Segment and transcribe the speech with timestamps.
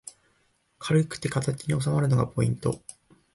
[0.79, 2.81] 軽くて片手におさまるのがポイント